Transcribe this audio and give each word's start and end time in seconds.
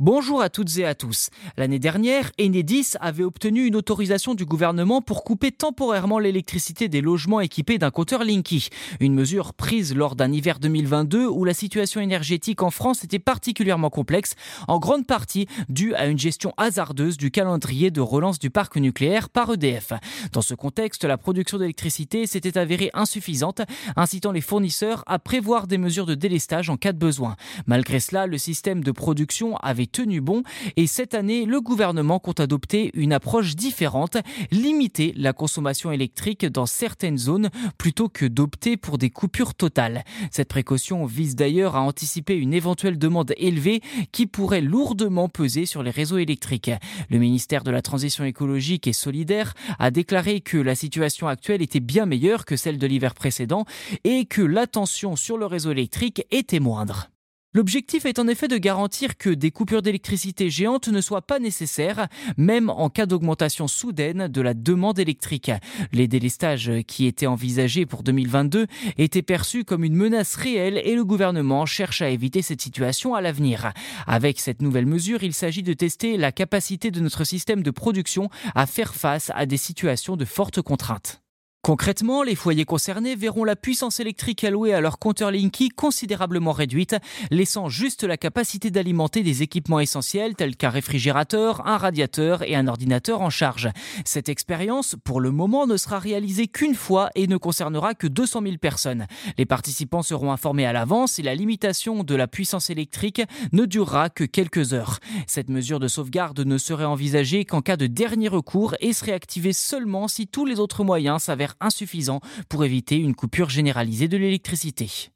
Bonjour 0.00 0.42
à 0.42 0.48
toutes 0.48 0.76
et 0.78 0.84
à 0.84 0.96
tous. 0.96 1.30
L'année 1.56 1.78
dernière, 1.78 2.32
Enedis 2.40 2.94
avait 2.98 3.22
obtenu 3.22 3.64
une 3.64 3.76
autorisation 3.76 4.34
du 4.34 4.44
gouvernement 4.44 5.00
pour 5.00 5.22
couper 5.22 5.52
temporairement 5.52 6.18
l'électricité 6.18 6.88
des 6.88 7.00
logements 7.00 7.40
équipés 7.40 7.78
d'un 7.78 7.92
compteur 7.92 8.24
Linky. 8.24 8.70
Une 8.98 9.14
mesure 9.14 9.54
prise 9.54 9.94
lors 9.94 10.16
d'un 10.16 10.32
hiver 10.32 10.58
2022 10.58 11.28
où 11.28 11.44
la 11.44 11.54
situation 11.54 12.00
énergétique 12.00 12.64
en 12.64 12.72
France 12.72 13.04
était 13.04 13.20
particulièrement 13.20 13.88
complexe, 13.88 14.34
en 14.66 14.80
grande 14.80 15.06
partie 15.06 15.46
due 15.68 15.94
à 15.94 16.06
une 16.06 16.18
gestion 16.18 16.52
hasardeuse 16.56 17.16
du 17.16 17.30
calendrier 17.30 17.92
de 17.92 18.00
relance 18.00 18.40
du 18.40 18.50
parc 18.50 18.74
nucléaire 18.74 19.28
par 19.28 19.52
EDF. 19.52 19.92
Dans 20.32 20.42
ce 20.42 20.54
contexte, 20.54 21.04
la 21.04 21.18
production 21.18 21.58
d'électricité 21.58 22.26
s'était 22.26 22.58
avérée 22.58 22.90
insuffisante, 22.94 23.60
incitant 23.94 24.32
les 24.32 24.40
fournisseurs 24.40 25.04
à 25.06 25.20
prévoir 25.20 25.68
des 25.68 25.78
mesures 25.78 26.06
de 26.06 26.16
délestage 26.16 26.68
en 26.68 26.76
cas 26.76 26.92
de 26.92 26.98
besoin. 26.98 27.36
Malgré 27.68 28.00
cela, 28.00 28.26
le 28.26 28.38
système 28.38 28.82
de 28.82 28.90
production 28.90 29.56
avait 29.58 29.83
tenu 29.86 30.20
bon 30.20 30.42
et 30.76 30.86
cette 30.86 31.14
année, 31.14 31.44
le 31.44 31.60
gouvernement 31.60 32.18
compte 32.18 32.40
adopter 32.40 32.90
une 32.94 33.12
approche 33.12 33.56
différente, 33.56 34.16
limiter 34.50 35.12
la 35.16 35.32
consommation 35.32 35.92
électrique 35.92 36.46
dans 36.46 36.66
certaines 36.66 37.18
zones 37.18 37.50
plutôt 37.78 38.08
que 38.08 38.26
d'opter 38.26 38.76
pour 38.76 38.98
des 38.98 39.10
coupures 39.10 39.54
totales. 39.54 40.04
Cette 40.30 40.48
précaution 40.48 41.04
vise 41.04 41.36
d'ailleurs 41.36 41.76
à 41.76 41.82
anticiper 41.82 42.36
une 42.36 42.54
éventuelle 42.54 42.98
demande 42.98 43.32
élevée 43.36 43.80
qui 44.12 44.26
pourrait 44.26 44.60
lourdement 44.60 45.28
peser 45.28 45.66
sur 45.66 45.82
les 45.82 45.90
réseaux 45.90 46.18
électriques. 46.18 46.70
Le 47.10 47.18
ministère 47.18 47.64
de 47.64 47.70
la 47.70 47.82
Transition 47.82 48.24
écologique 48.24 48.86
et 48.86 48.92
solidaire 48.92 49.54
a 49.78 49.90
déclaré 49.90 50.40
que 50.40 50.56
la 50.56 50.74
situation 50.74 51.28
actuelle 51.28 51.62
était 51.62 51.80
bien 51.80 52.06
meilleure 52.06 52.44
que 52.44 52.56
celle 52.56 52.78
de 52.78 52.86
l'hiver 52.86 53.14
précédent 53.14 53.64
et 54.04 54.26
que 54.26 54.42
l'attention 54.42 55.16
sur 55.16 55.38
le 55.38 55.46
réseau 55.46 55.70
électrique 55.70 56.26
était 56.30 56.60
moindre. 56.60 57.08
L'objectif 57.54 58.04
est 58.04 58.18
en 58.18 58.26
effet 58.26 58.48
de 58.48 58.58
garantir 58.58 59.16
que 59.16 59.30
des 59.30 59.52
coupures 59.52 59.80
d'électricité 59.80 60.50
géantes 60.50 60.88
ne 60.88 61.00
soient 61.00 61.22
pas 61.22 61.38
nécessaires, 61.38 62.08
même 62.36 62.68
en 62.68 62.90
cas 62.90 63.06
d'augmentation 63.06 63.68
soudaine 63.68 64.26
de 64.26 64.40
la 64.40 64.54
demande 64.54 64.98
électrique. 64.98 65.52
Les 65.92 66.08
délestages 66.08 66.72
qui 66.88 67.06
étaient 67.06 67.28
envisagés 67.28 67.86
pour 67.86 68.02
2022 68.02 68.66
étaient 68.98 69.22
perçus 69.22 69.62
comme 69.62 69.84
une 69.84 69.94
menace 69.94 70.34
réelle 70.34 70.82
et 70.84 70.96
le 70.96 71.04
gouvernement 71.04 71.64
cherche 71.64 72.02
à 72.02 72.10
éviter 72.10 72.42
cette 72.42 72.60
situation 72.60 73.14
à 73.14 73.20
l'avenir. 73.20 73.72
Avec 74.08 74.40
cette 74.40 74.60
nouvelle 74.60 74.86
mesure, 74.86 75.22
il 75.22 75.32
s'agit 75.32 75.62
de 75.62 75.74
tester 75.74 76.16
la 76.16 76.32
capacité 76.32 76.90
de 76.90 76.98
notre 76.98 77.22
système 77.22 77.62
de 77.62 77.70
production 77.70 78.30
à 78.56 78.66
faire 78.66 78.96
face 78.96 79.30
à 79.32 79.46
des 79.46 79.58
situations 79.58 80.16
de 80.16 80.24
fortes 80.24 80.60
contraintes. 80.60 81.23
Concrètement, 81.64 82.22
les 82.22 82.34
foyers 82.34 82.66
concernés 82.66 83.16
verront 83.16 83.42
la 83.42 83.56
puissance 83.56 83.98
électrique 83.98 84.44
allouée 84.44 84.74
à 84.74 84.82
leur 84.82 84.98
compteur 84.98 85.30
Linky 85.30 85.70
considérablement 85.70 86.52
réduite, 86.52 86.94
laissant 87.30 87.70
juste 87.70 88.04
la 88.04 88.18
capacité 88.18 88.70
d'alimenter 88.70 89.22
des 89.22 89.42
équipements 89.42 89.80
essentiels 89.80 90.34
tels 90.34 90.56
qu'un 90.56 90.68
réfrigérateur, 90.68 91.66
un 91.66 91.78
radiateur 91.78 92.42
et 92.42 92.54
un 92.54 92.68
ordinateur 92.68 93.22
en 93.22 93.30
charge. 93.30 93.70
Cette 94.04 94.28
expérience, 94.28 94.94
pour 95.04 95.22
le 95.22 95.30
moment, 95.30 95.66
ne 95.66 95.78
sera 95.78 95.98
réalisée 95.98 96.48
qu'une 96.48 96.74
fois 96.74 97.08
et 97.14 97.26
ne 97.26 97.38
concernera 97.38 97.94
que 97.94 98.08
200 98.08 98.42
000 98.42 98.56
personnes. 98.58 99.06
Les 99.38 99.46
participants 99.46 100.02
seront 100.02 100.32
informés 100.32 100.66
à 100.66 100.74
l'avance 100.74 101.18
et 101.18 101.22
la 101.22 101.34
limitation 101.34 102.04
de 102.04 102.14
la 102.14 102.28
puissance 102.28 102.68
électrique 102.68 103.22
ne 103.52 103.64
durera 103.64 104.10
que 104.10 104.24
quelques 104.24 104.74
heures. 104.74 105.00
Cette 105.26 105.48
mesure 105.48 105.80
de 105.80 105.88
sauvegarde 105.88 106.40
ne 106.40 106.58
serait 106.58 106.84
envisagée 106.84 107.46
qu'en 107.46 107.62
cas 107.62 107.78
de 107.78 107.86
dernier 107.86 108.28
recours 108.28 108.74
et 108.80 108.92
serait 108.92 109.12
activée 109.12 109.54
seulement 109.54 110.08
si 110.08 110.26
tous 110.26 110.44
les 110.44 110.60
autres 110.60 110.84
moyens 110.84 111.22
s'avèrent 111.22 111.53
insuffisant 111.60 112.20
pour 112.48 112.64
éviter 112.64 112.96
une 112.96 113.14
coupure 113.14 113.50
généralisée 113.50 114.08
de 114.08 114.16
l'électricité. 114.16 115.13